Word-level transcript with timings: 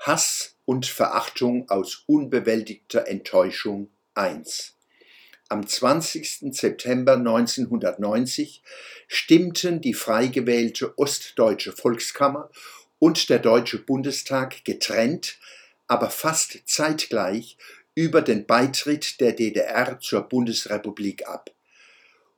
Hass 0.00 0.56
und 0.64 0.86
Verachtung 0.86 1.68
aus 1.68 2.04
unbewältigter 2.06 3.06
Enttäuschung 3.06 3.90
1 4.14 4.74
Am 5.50 5.66
20. 5.66 6.54
September 6.54 7.16
1990 7.16 8.62
stimmten 9.08 9.82
die 9.82 9.92
frei 9.92 10.28
gewählte 10.28 10.98
Ostdeutsche 10.98 11.72
Volkskammer 11.72 12.48
und 12.98 13.28
der 13.28 13.40
Deutsche 13.40 13.76
Bundestag 13.76 14.64
getrennt, 14.64 15.36
aber 15.86 16.08
fast 16.08 16.62
zeitgleich 16.64 17.58
über 17.94 18.22
den 18.22 18.46
Beitritt 18.46 19.20
der 19.20 19.32
DDR 19.32 20.00
zur 20.00 20.22
Bundesrepublik 20.22 21.28
ab. 21.28 21.50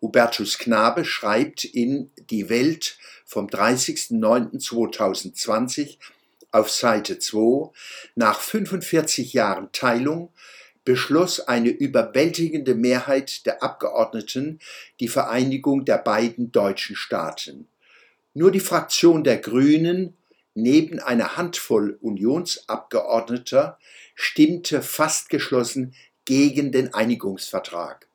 Hubertus 0.00 0.58
Knabe 0.58 1.04
schreibt 1.04 1.64
in 1.64 2.12
Die 2.30 2.48
Welt 2.50 2.98
vom 3.24 3.48
30.09.2020 3.48 5.98
auf 6.50 6.70
Seite 6.70 7.18
2, 7.18 7.70
nach 8.14 8.40
45 8.40 9.32
Jahren 9.32 9.70
Teilung 9.72 10.32
beschloss 10.84 11.40
eine 11.40 11.68
überwältigende 11.68 12.74
Mehrheit 12.74 13.44
der 13.44 13.62
Abgeordneten 13.62 14.58
die 15.00 15.08
Vereinigung 15.08 15.84
der 15.84 15.98
beiden 15.98 16.50
deutschen 16.50 16.96
Staaten. 16.96 17.68
Nur 18.32 18.50
die 18.50 18.60
Fraktion 18.60 19.22
der 19.22 19.36
Grünen 19.38 20.16
neben 20.54 20.98
einer 20.98 21.36
Handvoll 21.36 21.98
Unionsabgeordneter 22.00 23.78
stimmte 24.14 24.82
fast 24.82 25.28
geschlossen 25.28 25.94
gegen 26.24 26.72
den 26.72 26.94
Einigungsvertrag. 26.94 28.08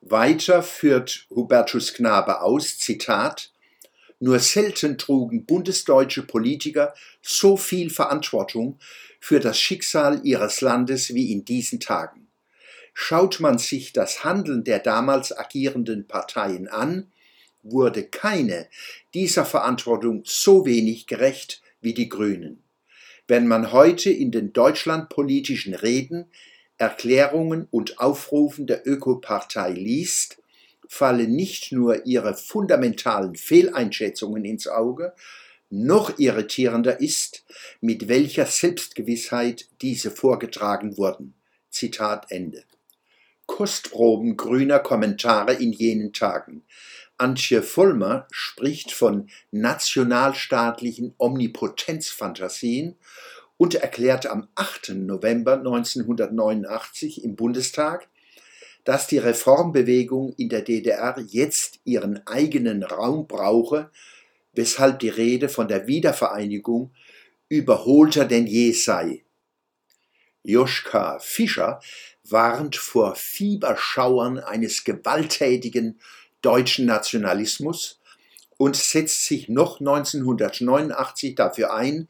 Weiter 0.00 0.62
führt 0.62 1.26
Hubertus 1.30 1.94
Knabe 1.94 2.42
aus, 2.42 2.78
Zitat, 2.78 3.53
nur 4.24 4.38
selten 4.38 4.96
trugen 4.96 5.44
bundesdeutsche 5.44 6.22
Politiker 6.22 6.94
so 7.20 7.58
viel 7.58 7.90
Verantwortung 7.90 8.78
für 9.20 9.38
das 9.38 9.60
Schicksal 9.60 10.22
ihres 10.24 10.62
Landes 10.62 11.12
wie 11.12 11.30
in 11.30 11.44
diesen 11.44 11.78
Tagen. 11.78 12.28
Schaut 12.94 13.40
man 13.40 13.58
sich 13.58 13.92
das 13.92 14.24
Handeln 14.24 14.64
der 14.64 14.78
damals 14.78 15.36
agierenden 15.36 16.06
Parteien 16.06 16.68
an, 16.68 17.12
wurde 17.62 18.04
keine 18.04 18.68
dieser 19.12 19.44
Verantwortung 19.44 20.22
so 20.24 20.64
wenig 20.64 21.06
gerecht 21.06 21.60
wie 21.82 21.92
die 21.92 22.08
Grünen. 22.08 22.62
Wenn 23.28 23.46
man 23.46 23.72
heute 23.72 24.08
in 24.10 24.30
den 24.30 24.54
deutschlandpolitischen 24.54 25.74
Reden, 25.74 26.30
Erklärungen 26.78 27.68
und 27.70 27.98
Aufrufen 27.98 28.66
der 28.66 28.86
Ökopartei 28.86 29.72
liest, 29.72 30.38
fallen 30.88 31.34
nicht 31.34 31.72
nur 31.72 32.06
ihre 32.06 32.34
fundamentalen 32.34 33.34
Fehleinschätzungen 33.36 34.44
ins 34.44 34.68
Auge, 34.68 35.14
noch 35.70 36.18
irritierender 36.18 37.00
ist, 37.00 37.44
mit 37.80 38.08
welcher 38.08 38.46
Selbstgewissheit 38.46 39.66
diese 39.80 40.10
vorgetragen 40.10 40.96
wurden. 40.96 41.34
Zitat 41.70 42.30
Ende. 42.30 42.64
Kostproben 43.46 44.36
grüner 44.36 44.78
Kommentare 44.78 45.54
in 45.54 45.72
jenen 45.72 46.12
Tagen. 46.12 46.64
Antje 47.18 47.62
Vollmer 47.62 48.26
spricht 48.30 48.92
von 48.92 49.28
nationalstaatlichen 49.50 51.14
Omnipotenzfantasien 51.18 52.96
und 53.56 53.74
erklärt 53.74 54.26
am 54.26 54.48
8. 54.54 54.90
November 54.96 55.58
1989 55.58 57.22
im 57.22 57.36
Bundestag, 57.36 58.08
dass 58.84 59.06
die 59.06 59.18
Reformbewegung 59.18 60.34
in 60.36 60.48
der 60.48 60.62
DDR 60.62 61.18
jetzt 61.26 61.80
ihren 61.84 62.26
eigenen 62.26 62.82
Raum 62.82 63.26
brauche, 63.26 63.90
weshalb 64.52 65.00
die 65.00 65.08
Rede 65.08 65.48
von 65.48 65.68
der 65.68 65.86
Wiedervereinigung 65.86 66.92
überholter 67.48 68.24
denn 68.24 68.46
je 68.46 68.72
sei. 68.72 69.24
Joschka 70.42 71.18
Fischer 71.20 71.80
warnt 72.24 72.76
vor 72.76 73.16
Fieberschauern 73.16 74.38
eines 74.38 74.84
gewalttätigen 74.84 75.98
deutschen 76.42 76.86
Nationalismus 76.86 78.00
und 78.56 78.76
setzt 78.76 79.24
sich 79.24 79.48
noch 79.48 79.80
1989 79.80 81.34
dafür 81.34 81.74
ein, 81.74 82.08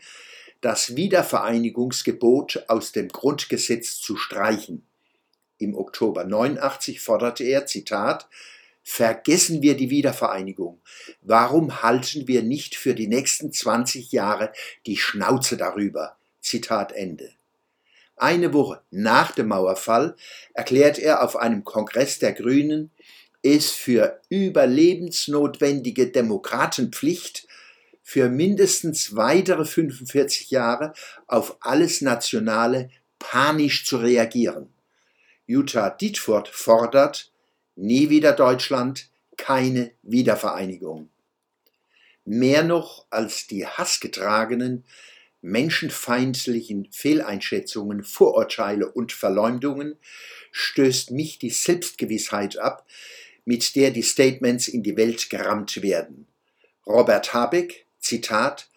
das 0.61 0.97
Wiedervereinigungsgebot 0.97 2.65
aus 2.69 2.93
dem 2.93 3.09
Grundgesetz 3.09 3.99
zu 3.99 4.17
streichen. 4.17 4.87
Im 5.59 5.77
Oktober 5.77 6.25
89 6.25 7.01
forderte 7.01 7.45
er, 7.45 7.67
Zitat, 7.67 8.29
Vergessen 8.87 9.63
wir 9.63 9.79
die 9.79 9.89
Wiedervereinigung. 9.89 10.79
Warum 11.23 11.83
halten 11.83 12.29
wir 12.29 12.43
nicht 12.43 12.77
für 12.77 12.95
die 12.95 13.07
nächsten 13.07 13.51
20 13.51 14.13
Jahre 14.13 14.53
die 14.85 14.99
Schnauze 14.99 15.57
darüber? 15.57 16.19
Zitat 16.43 16.93
Ende. 16.93 17.31
Eine 18.17 18.53
Woche 18.53 18.83
nach 18.91 19.33
dem 19.33 19.49
Mauerfall 19.49 20.17
erklärt 20.53 20.99
er 20.99 21.23
auf 21.23 21.35
einem 21.37 21.65
Kongress 21.65 22.19
der 22.19 22.35
Grünen, 22.35 22.91
es 23.43 23.71
für 23.71 24.21
überlebensnotwendige 24.29 26.09
Demokratenpflicht, 26.09 27.49
für 28.03 28.29
mindestens 28.29 29.17
weitere 29.17 29.65
45 29.65 30.51
Jahre 30.51 30.93
auf 31.27 31.57
alles 31.61 32.03
Nationale 32.03 32.91
panisch 33.19 33.87
zu 33.87 33.97
reagieren. 33.97 34.74
Jutta 35.47 35.91
Dietfurt 35.91 36.49
fordert, 36.49 37.31
nie 37.77 38.09
wieder 38.09 38.33
Deutschland, 38.33 39.09
keine 39.37 39.93
Wiedervereinigung. 40.03 41.11
Mehr 42.25 42.63
noch 42.63 43.05
als 43.11 43.47
die 43.47 43.67
hassgetragenen, 43.67 44.85
menschenfeindlichen 45.43 46.89
Fehleinschätzungen, 46.91 48.03
Vorurteile 48.03 48.91
und 48.91 49.13
Verleumdungen 49.13 49.97
stößt 50.53 51.11
mich 51.11 51.39
die 51.39 51.51
Selbstgewissheit 51.51 52.59
ab, 52.59 52.87
mit 53.45 53.77
der 53.77 53.91
die 53.91 54.03
Statements 54.03 54.69
in 54.69 54.83
die 54.83 54.97
Welt 54.97 55.29
gerammt 55.29 55.83
werden. 55.83 56.27
Robert 56.87 57.35
Habeck, 57.35 57.85
Zitat, 57.99 58.69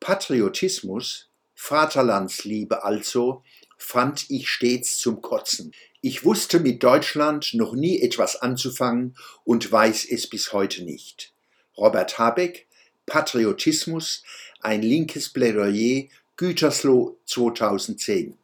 Patriotismus, 0.00 1.28
Vaterlandsliebe 1.54 2.82
also, 2.82 3.44
fand 3.76 4.30
ich 4.30 4.48
stets 4.48 4.98
zum 4.98 5.22
Kotzen. 5.22 5.72
Ich 6.00 6.24
wusste 6.24 6.60
mit 6.60 6.82
Deutschland 6.82 7.54
noch 7.54 7.74
nie 7.74 8.00
etwas 8.00 8.36
anzufangen 8.36 9.16
und 9.44 9.70
weiß 9.70 10.06
es 10.10 10.28
bis 10.28 10.52
heute 10.52 10.84
nicht. 10.84 11.32
Robert 11.76 12.18
Habeck, 12.18 12.66
Patriotismus, 13.06 14.22
ein 14.60 14.82
linkes 14.82 15.28
Plädoyer, 15.28 16.04
Gütersloh 16.36 17.18
2010. 17.26 18.36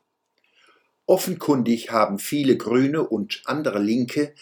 Offenkundig 1.07 1.91
haben 1.91 2.19
viele 2.19 2.57
Grüne 2.57 3.07
und 3.07 3.43
andere 3.45 3.79
Linke 3.79 4.35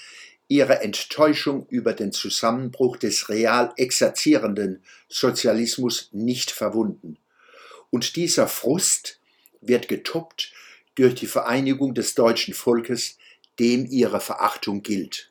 ihre 0.49 0.81
Enttäuschung 0.81 1.67
über 1.69 1.93
den 1.93 2.13
Zusammenbruch 2.13 2.97
des 2.97 3.29
real 3.29 3.73
exerzierenden 3.77 4.83
Sozialismus 5.09 6.09
nicht 6.13 6.51
verwunden. 6.51 7.19
Und 7.91 8.17
dieser 8.17 8.49
Frust 8.49 9.21
wird 9.61 9.89
getoppt 9.89 10.53
durch 11.01 11.15
die 11.15 11.27
Vereinigung 11.27 11.95
des 11.95 12.15
deutschen 12.15 12.53
Volkes, 12.53 13.17
dem 13.59 13.87
ihre 13.87 14.21
Verachtung 14.21 14.83
gilt. 14.83 15.31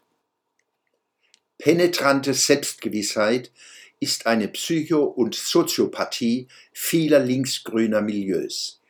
Penetrante 1.60 2.34
Selbstgewissheit 2.34 3.52
ist 4.00 4.26
eine 4.26 4.48
Psycho- 4.48 5.04
und 5.04 5.36
Soziopathie 5.36 6.48
vieler 6.72 7.20
linksgrüner 7.20 8.02
Milieus. 8.02 8.82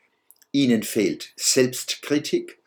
Ihnen 0.53 0.83
fehlt 0.83 1.33
Selbstkritik 1.35 2.59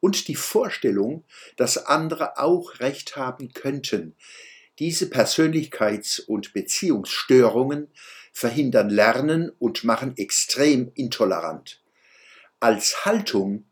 und 0.00 0.28
die 0.28 0.34
Vorstellung, 0.34 1.24
dass 1.56 1.86
andere 1.86 2.38
auch 2.38 2.80
recht 2.80 3.16
haben 3.16 3.54
könnten. 3.54 4.16
Diese 4.78 5.06
Persönlichkeits- 5.06 6.20
und 6.20 6.52
Beziehungsstörungen 6.52 7.88
verhindern 8.32 8.90
Lernen 8.90 9.50
und 9.58 9.82
machen 9.82 10.14
extrem 10.18 10.90
intolerant. 10.94 11.80
Als 12.60 13.04
Haltung 13.04 13.64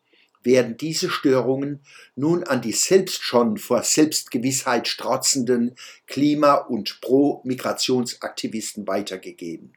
werden 0.42 0.76
diese 0.76 1.08
Störungen 1.10 1.80
nun 2.16 2.44
an 2.44 2.60
die 2.60 2.72
selbst 2.72 3.22
schon 3.22 3.56
vor 3.56 3.82
Selbstgewissheit 3.82 4.86
strotzenden 4.86 5.74
Klima- 6.06 6.54
und 6.54 7.00
Pro-Migrationsaktivisten 7.00 8.86
weitergegeben. 8.86 9.72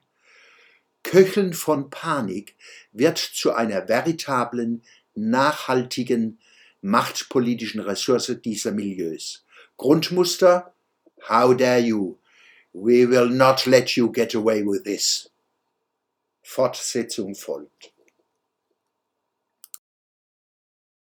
Köcheln 1.04 1.54
von 1.54 1.90
Panik 1.90 2.56
wird 2.92 3.18
zu 3.18 3.54
einer 3.54 3.88
veritablen, 3.88 4.84
nachhaltigen, 5.16 6.40
machtpolitischen 6.82 7.80
Ressource 7.80 8.36
dieser 8.44 8.72
Milieus. 8.72 9.46
Grundmuster 9.78 10.74
How 11.30 11.56
dare 11.56 11.80
you? 11.80 12.20
We 12.74 13.10
will 13.10 13.30
not 13.30 13.66
let 13.66 13.96
you 13.96 14.12
get 14.12 14.36
away 14.36 14.64
with 14.64 14.84
this. 14.84 15.30
Fortsetzung 16.44 17.36
folgt. 17.36 17.92